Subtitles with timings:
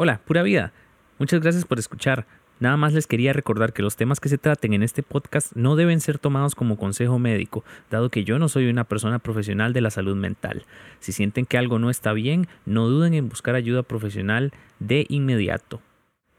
[0.00, 0.72] Hola, pura vida.
[1.18, 2.24] Muchas gracias por escuchar.
[2.60, 5.74] Nada más les quería recordar que los temas que se traten en este podcast no
[5.74, 9.80] deben ser tomados como consejo médico, dado que yo no soy una persona profesional de
[9.80, 10.66] la salud mental.
[11.00, 15.82] Si sienten que algo no está bien, no duden en buscar ayuda profesional de inmediato.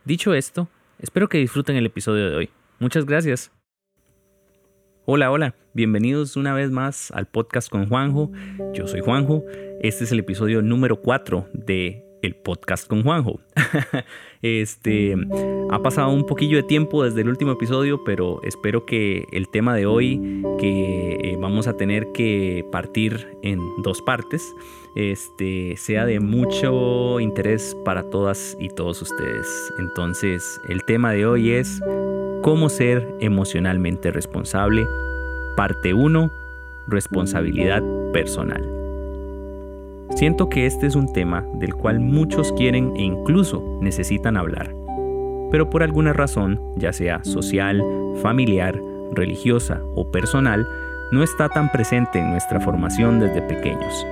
[0.06, 2.50] Dicho esto, espero que disfruten el episodio de hoy.
[2.80, 3.52] Muchas gracias.
[5.04, 8.32] Hola, hola, bienvenidos una vez más al podcast con Juanjo.
[8.74, 9.44] Yo soy Juanjo.
[9.82, 13.40] Este es el episodio número 4 de el podcast con Juanjo.
[14.42, 15.16] este
[15.70, 19.76] ha pasado un poquillo de tiempo desde el último episodio, pero espero que el tema
[19.76, 24.44] de hoy, que eh, vamos a tener que partir en dos partes,
[24.96, 29.48] este, sea de mucho interés para todas y todos ustedes.
[29.78, 31.82] Entonces, el tema de hoy es
[32.42, 34.86] cómo ser emocionalmente responsable.
[35.56, 36.32] Parte 1,
[36.88, 38.79] responsabilidad personal.
[40.20, 44.76] Siento que este es un tema del cual muchos quieren e incluso necesitan hablar,
[45.50, 47.82] pero por alguna razón, ya sea social,
[48.22, 48.78] familiar,
[49.14, 50.68] religiosa o personal,
[51.14, 54.06] no está tan presente en nuestra formación desde pequeños.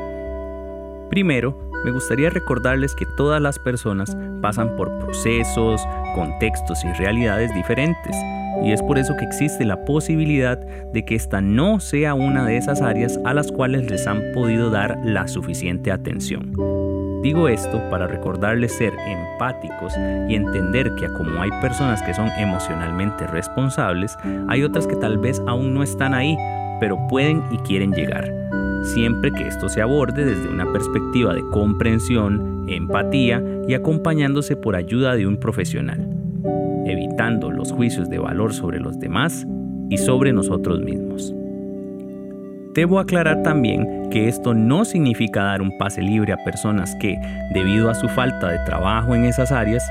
[1.10, 8.16] Primero, me gustaría recordarles que todas las personas pasan por procesos, contextos y realidades diferentes
[8.64, 12.58] y es por eso que existe la posibilidad de que esta no sea una de
[12.58, 16.54] esas áreas a las cuales les han podido dar la suficiente atención.
[17.24, 19.94] Digo esto para recordarles ser empáticos
[20.30, 24.16] y entender que como hay personas que son emocionalmente responsables,
[24.48, 26.38] hay otras que tal vez aún no están ahí,
[26.80, 28.32] pero pueden y quieren llegar.
[28.84, 35.16] Siempre que esto se aborde desde una perspectiva de comprensión, empatía y acompañándose por ayuda
[35.16, 36.17] de un profesional
[36.98, 39.46] evitando los juicios de valor sobre los demás
[39.90, 41.34] y sobre nosotros mismos.
[42.74, 47.18] Debo aclarar también que esto no significa dar un pase libre a personas que,
[47.54, 49.84] debido a su falta de trabajo en esas áreas,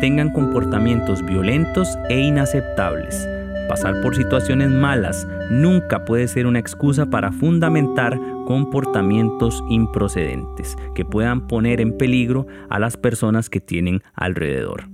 [0.00, 3.28] tengan comportamientos violentos e inaceptables.
[3.68, 11.46] Pasar por situaciones malas nunca puede ser una excusa para fundamentar comportamientos improcedentes que puedan
[11.46, 14.88] poner en peligro a las personas que tienen alrededor.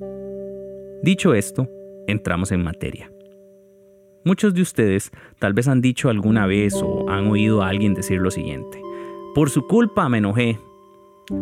[1.07, 1.69] Dicho esto,
[2.09, 3.13] entramos en materia.
[4.25, 8.21] Muchos de ustedes tal vez han dicho alguna vez o han oído a alguien decir
[8.21, 8.83] lo siguiente.
[9.33, 10.59] Por su culpa me enojé.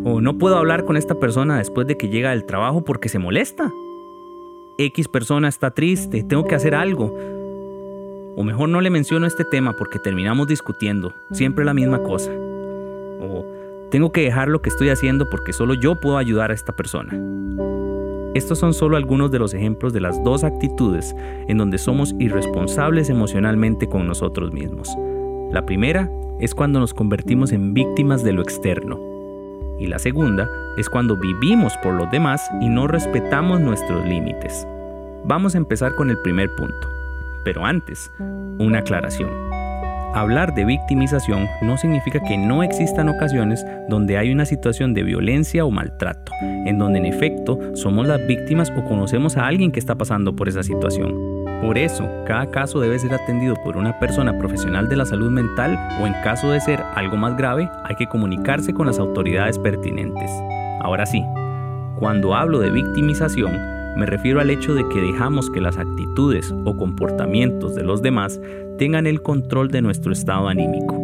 [0.04, 3.19] O no puedo hablar con esta persona después de que llega del trabajo porque se
[3.19, 3.72] molesta.
[4.76, 7.16] X persona está triste, tengo que hacer algo.
[8.36, 12.32] O mejor no le menciono este tema porque terminamos discutiendo, siempre la misma cosa.
[12.32, 13.47] O
[13.91, 17.19] tengo que dejar lo que estoy haciendo porque solo yo puedo ayudar a esta persona.
[18.34, 21.15] Estos son solo algunos de los ejemplos de las dos actitudes
[21.47, 24.89] en donde somos irresponsables emocionalmente con nosotros mismos.
[25.53, 28.99] La primera es cuando nos convertimos en víctimas de lo externo.
[29.78, 34.66] Y la segunda es cuando vivimos por los demás y no respetamos nuestros límites.
[35.25, 36.89] Vamos a empezar con el primer punto.
[37.45, 38.11] Pero antes,
[38.59, 39.53] una aclaración.
[40.14, 45.64] Hablar de victimización no significa que no existan ocasiones donde hay una situación de violencia
[45.64, 49.97] o maltrato, en donde en efecto somos las víctimas o conocemos a alguien que está
[49.97, 51.12] pasando por esa situación.
[51.60, 55.76] Por eso, cada caso debe ser atendido por una persona profesional de la salud mental
[56.00, 60.30] o en caso de ser algo más grave, hay que comunicarse con las autoridades pertinentes.
[60.80, 61.24] Ahora sí,
[61.98, 63.58] cuando hablo de victimización,
[63.97, 68.41] me refiero al hecho de que dejamos que las actitudes o comportamientos de los demás
[68.78, 70.97] tengan el control de nuestro estado anímico.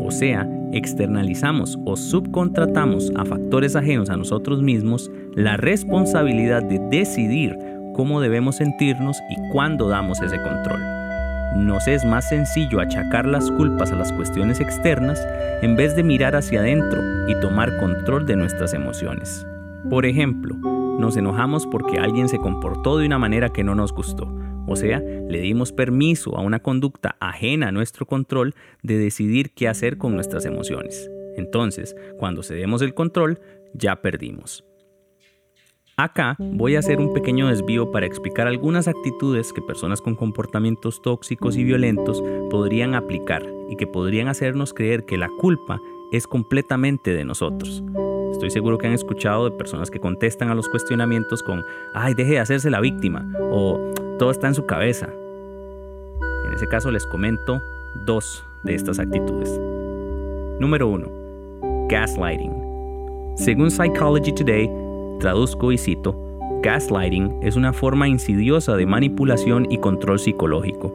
[0.00, 7.56] O sea, externalizamos o subcontratamos a factores ajenos a nosotros mismos la responsabilidad de decidir
[7.94, 10.80] cómo debemos sentirnos y cuándo damos ese control.
[11.56, 15.24] Nos es más sencillo achacar las culpas a las cuestiones externas
[15.62, 19.46] en vez de mirar hacia adentro y tomar control de nuestras emociones.
[19.88, 20.56] Por ejemplo,
[20.98, 24.32] nos enojamos porque alguien se comportó de una manera que no nos gustó.
[24.66, 29.68] O sea, le dimos permiso a una conducta ajena a nuestro control de decidir qué
[29.68, 31.10] hacer con nuestras emociones.
[31.36, 33.40] Entonces, cuando cedemos el control,
[33.74, 34.64] ya perdimos.
[35.96, 41.00] Acá voy a hacer un pequeño desvío para explicar algunas actitudes que personas con comportamientos
[41.02, 45.80] tóxicos y violentos podrían aplicar y que podrían hacernos creer que la culpa
[46.10, 47.84] es completamente de nosotros.
[48.34, 51.64] Estoy seguro que han escuchado de personas que contestan a los cuestionamientos con,
[51.94, 53.78] ay, deje de hacerse la víctima o
[54.18, 55.08] todo está en su cabeza.
[56.44, 57.62] En ese caso les comento
[58.04, 59.48] dos de estas actitudes.
[60.58, 61.86] Número 1.
[61.88, 63.34] Gaslighting.
[63.36, 64.68] Según Psychology Today,
[65.20, 66.16] traduzco y cito,
[66.60, 70.92] gaslighting es una forma insidiosa de manipulación y control psicológico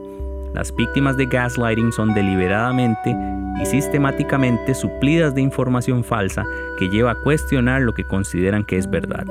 [0.53, 3.15] las víctimas de gaslighting son deliberadamente
[3.61, 6.43] y sistemáticamente suplidas de información falsa
[6.77, 9.25] que lleva a cuestionar lo que consideran que es verdad.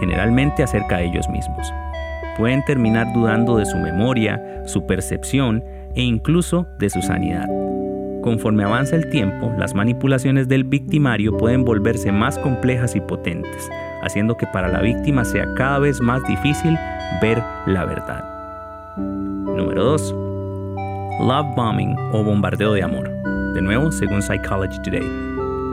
[0.00, 1.72] generalmente acerca de ellos mismos.
[2.36, 5.62] Pueden terminar dudando de su memoria, su percepción
[5.94, 7.46] e incluso de su sanidad.
[8.22, 13.68] Conforme avanza el tiempo, las manipulaciones del victimario pueden volverse más complejas y potentes,
[14.02, 16.76] haciendo que para la víctima sea cada vez más difícil
[17.20, 18.24] ver la verdad.
[18.96, 20.31] Número 2.
[21.22, 23.08] Love bombing o bombardeo de amor.
[23.54, 25.06] De nuevo, según Psychology Today.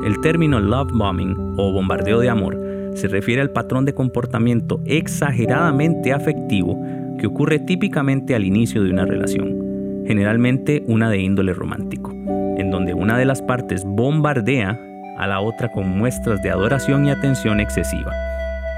[0.05, 2.55] El término love bombing o bombardeo de amor
[2.93, 6.79] se refiere al patrón de comportamiento exageradamente afectivo
[7.17, 12.11] que ocurre típicamente al inicio de una relación, generalmente una de índole romántico
[12.59, 14.79] en donde una de las partes bombardea
[15.17, 18.11] a la otra con muestras de adoración y atención excesiva.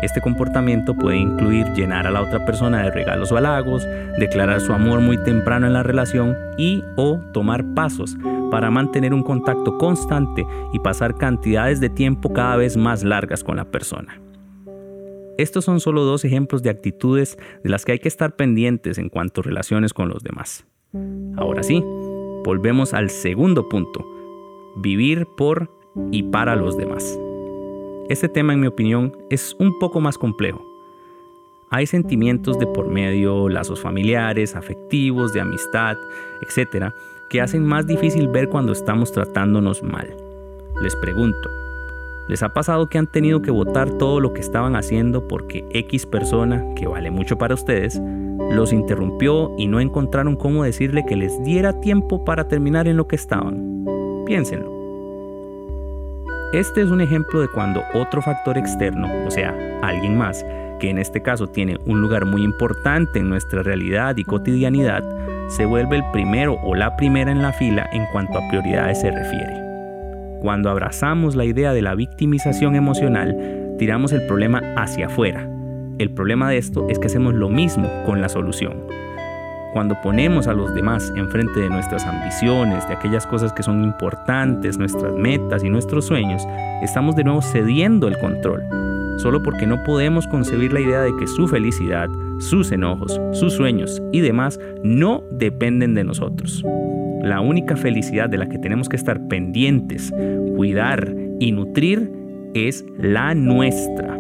[0.02, 3.88] Este comportamiento puede incluir llenar a la otra persona de regalos o halagos,
[4.18, 8.18] declarar su amor muy temprano en la relación y o tomar pasos
[8.50, 13.58] para mantener un contacto constante y pasar cantidades de tiempo cada vez más largas con
[13.58, 14.20] la persona.
[15.38, 19.10] Estos son solo dos ejemplos de actitudes de las que hay que estar pendientes en
[19.10, 20.66] cuanto a relaciones con los demás.
[21.38, 21.82] Ahora sí,
[22.44, 24.06] volvemos al segundo punto,
[24.78, 25.70] vivir por
[26.12, 27.18] y para los demás.
[28.10, 30.62] Este tema, en mi opinión, es un poco más complejo.
[31.70, 35.96] Hay sentimientos de por medio, lazos familiares, afectivos, de amistad,
[36.42, 36.88] etc.,
[37.30, 40.14] que hacen más difícil ver cuando estamos tratándonos mal.
[40.82, 41.50] Les pregunto,
[42.28, 46.06] ¿les ha pasado que han tenido que votar todo lo que estaban haciendo porque X
[46.06, 48.02] persona, que vale mucho para ustedes,
[48.52, 53.08] los interrumpió y no encontraron cómo decirle que les diera tiempo para terminar en lo
[53.08, 53.86] que estaban.
[54.26, 54.81] Piénsenlo.
[56.54, 60.46] Este es un ejemplo de cuando otro factor externo, o sea, alguien más,
[60.82, 65.02] que en este caso tiene un lugar muy importante en nuestra realidad y cotidianidad,
[65.48, 69.12] se vuelve el primero o la primera en la fila en cuanto a prioridades se
[69.12, 69.54] refiere.
[70.42, 75.48] Cuando abrazamos la idea de la victimización emocional, tiramos el problema hacia afuera,
[76.00, 78.88] el problema de esto es que hacemos lo mismo con la solución.
[79.74, 84.78] Cuando ponemos a los demás enfrente de nuestras ambiciones, de aquellas cosas que son importantes,
[84.78, 86.46] nuestras metas y nuestros sueños,
[86.82, 88.64] estamos de nuevo cediendo el control,
[89.18, 92.10] solo porque no podemos concebir la idea de que su felicidad,
[92.40, 96.66] sus enojos, sus sueños y demás no dependen de nosotros.
[97.22, 100.12] La única felicidad de la que tenemos que estar pendientes,
[100.58, 102.12] cuidar y nutrir
[102.54, 104.18] es la nuestra.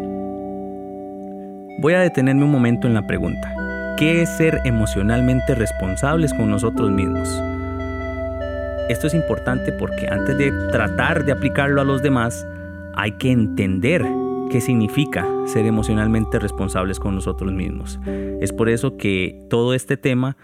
[1.81, 3.60] Voy a detenerme un momento en la pregunta.
[4.01, 7.29] ¿Qué es ser emocionalmente responsables con nosotros mismos?
[8.89, 12.47] Esto es importante porque antes de tratar de aplicarlo a los demás,
[12.95, 14.03] hay que entender
[14.49, 17.99] qué significa ser emocionalmente responsables con nosotros mismos.
[18.41, 20.35] Es por eso que todo este tema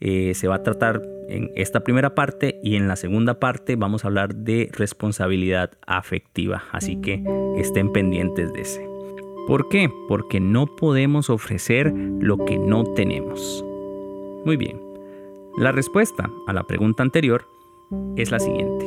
[0.00, 1.00] eh, se va a tratar
[1.30, 6.64] en esta primera parte y en la segunda parte vamos a hablar de responsabilidad afectiva.
[6.72, 7.24] Así que
[7.56, 8.97] estén pendientes de ese.
[9.48, 9.90] ¿Por qué?
[10.08, 11.90] Porque no podemos ofrecer
[12.20, 13.64] lo que no tenemos.
[14.44, 14.78] Muy bien.
[15.56, 17.46] La respuesta a la pregunta anterior
[18.16, 18.84] es la siguiente.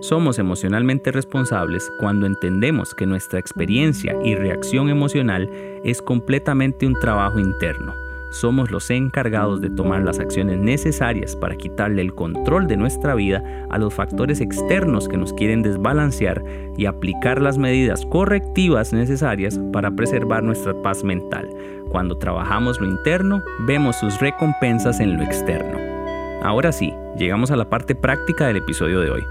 [0.00, 5.48] Somos emocionalmente responsables cuando entendemos que nuestra experiencia y reacción emocional
[5.84, 12.02] es completamente un trabajo interno somos los encargados de tomar las acciones necesarias para quitarle
[12.02, 16.42] el control de nuestra vida a los factores externos que nos quieren desbalancear
[16.76, 21.48] y aplicar las medidas correctivas necesarias para preservar nuestra paz mental.
[21.88, 25.78] Cuando trabajamos lo interno, vemos sus recompensas en lo externo.
[26.42, 29.22] Ahora sí, llegamos a la parte práctica del episodio de hoy.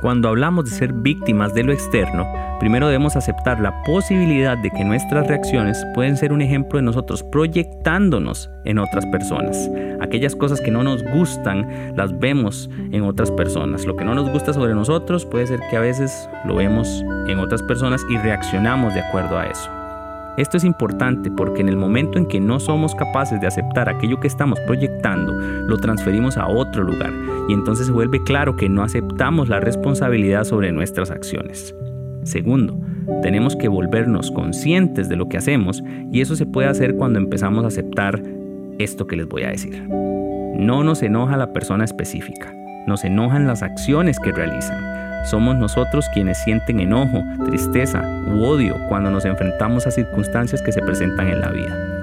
[0.00, 2.26] Cuando hablamos de ser víctimas de lo externo,
[2.60, 7.22] primero debemos aceptar la posibilidad de que nuestras reacciones pueden ser un ejemplo de nosotros
[7.22, 9.70] proyectándonos en otras personas.
[10.00, 13.86] Aquellas cosas que no nos gustan las vemos en otras personas.
[13.86, 17.38] Lo que no nos gusta sobre nosotros puede ser que a veces lo vemos en
[17.38, 19.73] otras personas y reaccionamos de acuerdo a eso.
[20.36, 24.18] Esto es importante porque en el momento en que no somos capaces de aceptar aquello
[24.18, 27.12] que estamos proyectando, lo transferimos a otro lugar
[27.48, 31.72] y entonces se vuelve claro que no aceptamos la responsabilidad sobre nuestras acciones.
[32.24, 32.76] Segundo,
[33.22, 37.64] tenemos que volvernos conscientes de lo que hacemos y eso se puede hacer cuando empezamos
[37.64, 38.20] a aceptar
[38.78, 39.86] esto que les voy a decir.
[39.88, 42.52] No nos enoja la persona específica,
[42.88, 49.10] nos enojan las acciones que realizan somos nosotros quienes sienten enojo, tristeza u odio cuando
[49.10, 51.94] nos enfrentamos a circunstancias que se presentan en la vida.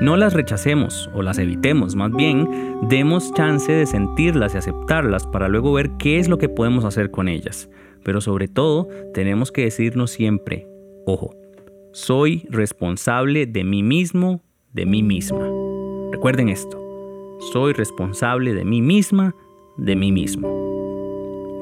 [0.00, 2.48] No las rechacemos o las evitemos, más bien
[2.88, 7.10] demos chance de sentirlas y aceptarlas para luego ver qué es lo que podemos hacer
[7.10, 7.68] con ellas.
[8.02, 10.66] Pero sobre todo tenemos que decirnos siempre,
[11.06, 11.36] ojo,
[11.92, 15.46] soy responsable de mí mismo, de mí misma.
[16.10, 16.78] Recuerden esto,
[17.52, 19.36] soy responsable de mí misma,
[19.76, 20.61] de mí mismo.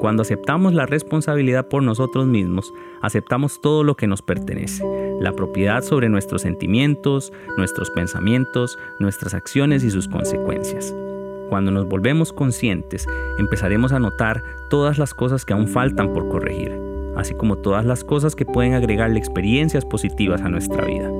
[0.01, 4.83] Cuando aceptamos la responsabilidad por nosotros mismos, aceptamos todo lo que nos pertenece.
[5.19, 10.95] la propiedad sobre nuestros sentimientos, nuestros pensamientos, nuestras acciones y sus consecuencias.
[11.49, 16.75] Cuando nos volvemos conscientes, empezaremos a notar todas las cosas que aún faltan por corregir,
[17.15, 21.11] así como todas las cosas que pueden agregarle experiencias positivas a nuestra vida.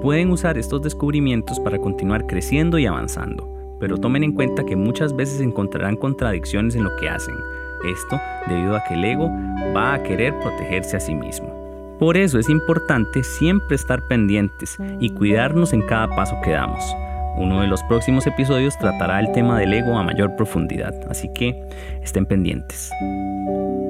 [0.00, 3.48] Pueden usar estos descubrimientos para continuar creciendo y avanzando,
[3.80, 7.34] pero tomen en cuenta que muchas veces encontrarán contradicciones en lo que hacen,
[7.84, 9.30] esto debido a que el ego
[9.74, 11.62] va a querer protegerse a sí mismo.
[11.98, 16.84] Por eso es importante siempre estar pendientes y cuidarnos en cada paso que damos.
[17.36, 21.62] Uno de los próximos episodios tratará el tema del ego a mayor profundidad, así que
[22.02, 22.90] estén pendientes.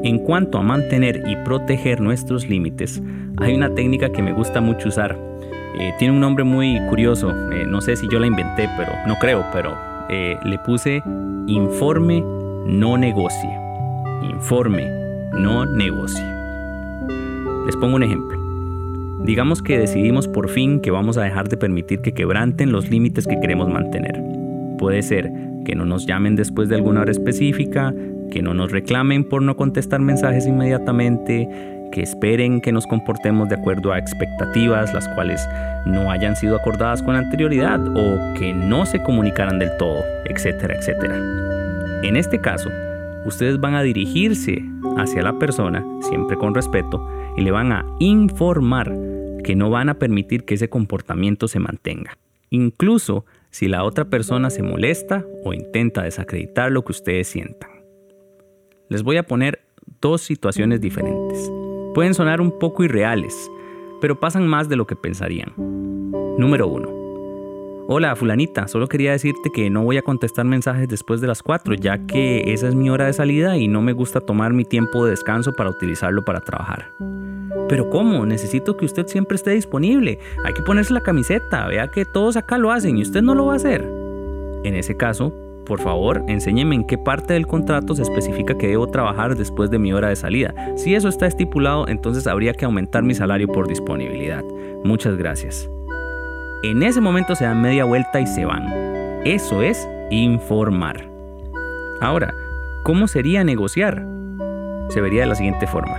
[0.05, 3.03] En cuanto a mantener y proteger nuestros límites,
[3.39, 5.17] hay una técnica que me gusta mucho usar.
[5.79, 9.17] Eh, tiene un nombre muy curioso, eh, no sé si yo la inventé, pero no
[9.19, 9.75] creo, pero
[10.11, 11.03] eh, le puse
[11.47, 12.23] informe
[12.67, 13.62] no negocie
[14.25, 14.88] informe,
[15.33, 16.25] no negocie.
[17.67, 18.38] Les pongo un ejemplo.
[19.25, 23.26] Digamos que decidimos por fin que vamos a dejar de permitir que quebranten los límites
[23.26, 24.21] que queremos mantener.
[24.79, 25.31] Puede ser
[25.64, 27.95] que no nos llamen después de alguna hora específica,
[28.33, 31.49] que no nos reclamen por no contestar mensajes inmediatamente,
[31.93, 35.47] que esperen que nos comportemos de acuerdo a expectativas las cuales
[35.87, 41.17] no hayan sido acordadas con anterioridad o que no se comunicaran del todo, etcétera, etcétera.
[42.02, 42.71] En este caso,
[43.26, 44.64] ustedes van a dirigirse
[44.97, 48.93] hacia la persona, siempre con respeto, y le van a informar
[49.43, 52.17] que no van a permitir que ese comportamiento se mantenga.
[52.50, 57.71] Incluso si la otra persona se molesta o intenta desacreditar lo que ustedes sientan.
[58.88, 59.64] Les voy a poner
[60.00, 61.50] dos situaciones diferentes.
[61.95, 63.50] Pueden sonar un poco irreales,
[64.00, 65.52] pero pasan más de lo que pensarían.
[65.57, 67.01] Número 1.
[67.89, 71.75] Hola, fulanita, solo quería decirte que no voy a contestar mensajes después de las 4,
[71.75, 75.05] ya que esa es mi hora de salida y no me gusta tomar mi tiempo
[75.05, 76.93] de descanso para utilizarlo para trabajar.
[77.69, 78.25] Pero ¿cómo?
[78.25, 80.21] Necesito que usted siempre esté disponible.
[80.45, 81.67] Hay que ponerse la camiseta.
[81.67, 83.83] Vea que todos acá lo hacen y usted no lo va a hacer.
[84.62, 85.35] En ese caso,
[85.67, 89.79] por favor, enséñeme en qué parte del contrato se especifica que debo trabajar después de
[89.79, 90.55] mi hora de salida.
[90.77, 94.45] Si eso está estipulado, entonces habría que aumentar mi salario por disponibilidad.
[94.85, 95.72] Muchas gracias.
[96.62, 98.69] En ese momento se dan media vuelta y se van.
[99.25, 101.04] Eso es informar.
[102.00, 102.33] Ahora,
[102.85, 104.07] ¿cómo sería negociar?
[104.90, 105.97] Se vería de la siguiente forma.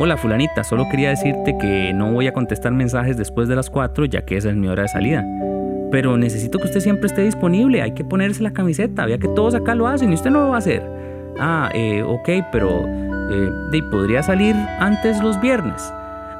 [0.00, 4.06] Hola fulanita, solo quería decirte que no voy a contestar mensajes después de las 4
[4.06, 5.24] ya que esa es mi hora de salida.
[5.92, 9.54] Pero necesito que usted siempre esté disponible, hay que ponerse la camiseta, vea que todos
[9.54, 10.82] acá lo hacen y usted no lo va a hacer.
[11.38, 12.84] Ah, eh, ok, pero
[13.30, 15.92] eh, ¿podría salir antes los viernes?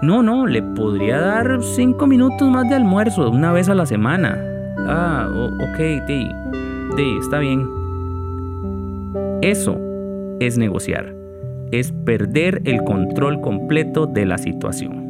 [0.02, 4.38] No, no, le podría dar cinco minutos más de almuerzo una vez a la semana.
[4.78, 6.30] Ah, ok, di,
[6.96, 7.66] di, está bien.
[9.40, 9.78] Eso
[10.38, 11.14] es negociar.
[11.72, 15.06] Es perder el control completo de la situación.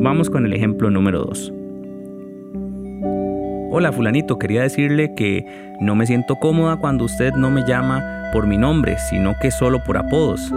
[0.00, 1.52] Vamos con el ejemplo número 2.
[3.70, 5.44] Hola fulanito, quería decirle que
[5.80, 9.82] no me siento cómoda cuando usted no me llama por mi nombre, sino que solo
[9.84, 10.52] por apodos.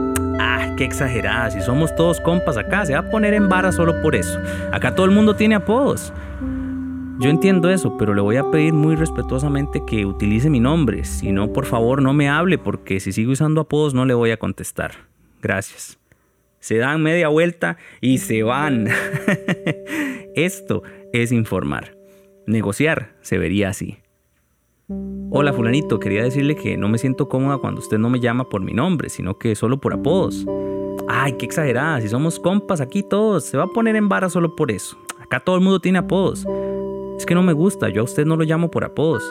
[0.80, 1.52] Qué exagerada.
[1.52, 4.40] Si somos todos compas acá, se va a poner en vara solo por eso.
[4.72, 6.14] Acá todo el mundo tiene apodos.
[7.20, 11.04] Yo entiendo eso, pero le voy a pedir muy respetuosamente que utilice mi nombre.
[11.04, 14.32] Si no, por favor, no me hable, porque si sigo usando apodos no le voy
[14.32, 14.94] a contestar.
[15.42, 16.00] Gracias.
[16.62, 18.88] Se dan media vuelta y se van.
[20.34, 21.98] Esto es informar.
[22.48, 23.98] Negociar se vería así.
[25.30, 28.62] Hola fulanito, quería decirle que no me siento cómoda cuando usted no me llama por
[28.62, 30.46] mi nombre, sino que solo por apodos.
[31.12, 34.56] Ay, qué exagerada, si somos compas aquí todos, se va a poner en vara solo
[34.56, 34.98] por eso.
[35.20, 36.46] Acá todo el mundo tiene apodos.
[37.18, 39.24] Es que no me gusta, yo a usted no lo llamo por apodos.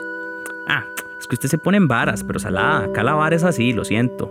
[0.68, 0.84] Ah,
[1.20, 3.84] es que usted se pone en varas, pero salada, acá la vara es así, lo
[3.84, 4.30] siento.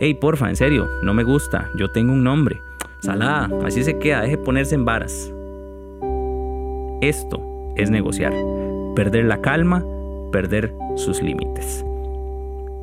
[0.00, 2.60] Ey, porfa, en serio, no me gusta, yo tengo un nombre.
[3.00, 5.32] Salada, así se queda, deje ponerse en varas.
[7.00, 7.40] Esto
[7.76, 8.34] es negociar,
[8.96, 9.84] perder la calma
[10.30, 11.84] perder sus límites.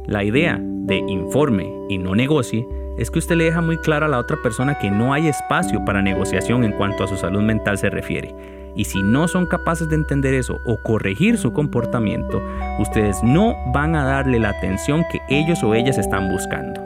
[0.05, 4.09] La idea de informe y no negocie es que usted le deja muy claro a
[4.09, 7.77] la otra persona que no hay espacio para negociación en cuanto a su salud mental
[7.77, 8.33] se refiere.
[8.75, 12.41] Y si no son capaces de entender eso o corregir su comportamiento,
[12.79, 16.81] ustedes no van a darle la atención que ellos o ellas están buscando.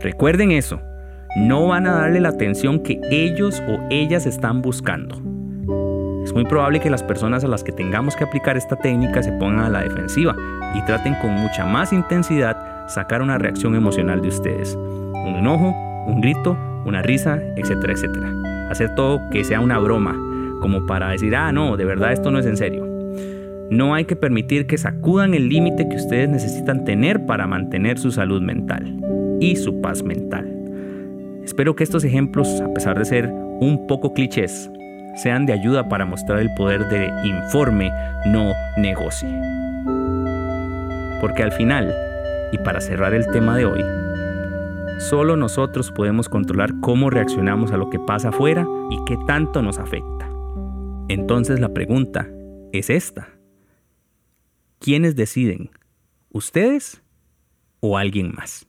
[0.00, 0.80] Recuerden eso,
[1.36, 5.16] no van a darle la atención que ellos o ellas están buscando.
[6.24, 9.32] Es muy probable que las personas a las que tengamos que aplicar esta técnica se
[9.32, 10.34] pongan a la defensiva
[10.74, 14.74] y traten con mucha más intensidad sacar una reacción emocional de ustedes.
[14.76, 15.74] Un enojo,
[16.06, 18.32] un grito, una risa, etcétera, etcétera.
[18.70, 20.14] Hacer todo que sea una broma,
[20.60, 22.86] como para decir, ah, no, de verdad esto no es en serio.
[23.70, 28.10] No hay que permitir que sacudan el límite que ustedes necesitan tener para mantener su
[28.10, 29.00] salud mental
[29.40, 30.50] y su paz mental.
[31.44, 33.28] Espero que estos ejemplos, a pesar de ser
[33.60, 34.70] un poco clichés
[35.16, 37.90] sean de ayuda para mostrar el poder de informe,
[38.26, 39.28] no negocie.
[41.20, 41.94] Porque al final,
[42.54, 43.82] y para cerrar el tema de hoy,
[45.00, 49.78] solo nosotros podemos controlar cómo reaccionamos a lo que pasa afuera y qué tanto nos
[49.78, 50.30] afecta.
[51.08, 52.30] Entonces la pregunta
[52.72, 53.28] es esta.
[54.78, 55.70] ¿Quiénes deciden?
[56.30, 57.02] ¿Ustedes
[57.80, 58.68] o alguien más?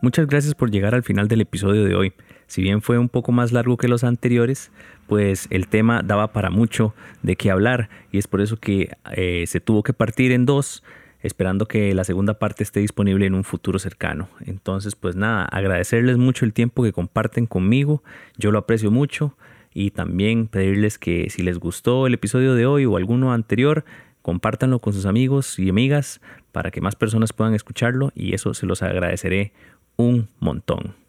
[0.00, 2.12] Muchas gracias por llegar al final del episodio de hoy.
[2.50, 4.72] Si bien fue un poco más largo que los anteriores,
[5.06, 9.44] pues el tema daba para mucho de qué hablar y es por eso que eh,
[9.46, 10.82] se tuvo que partir en dos,
[11.22, 14.28] esperando que la segunda parte esté disponible en un futuro cercano.
[14.44, 18.02] Entonces, pues nada, agradecerles mucho el tiempo que comparten conmigo,
[18.36, 19.36] yo lo aprecio mucho
[19.72, 23.84] y también pedirles que si les gustó el episodio de hoy o alguno anterior,
[24.22, 28.66] compártanlo con sus amigos y amigas para que más personas puedan escucharlo y eso se
[28.66, 29.52] los agradeceré
[29.94, 30.99] un montón.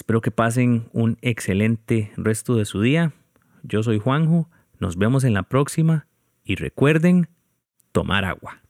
[0.00, 3.12] Espero que pasen un excelente resto de su día.
[3.62, 6.06] Yo soy Juanjo, nos vemos en la próxima
[6.42, 7.28] y recuerden
[7.92, 8.62] tomar agua.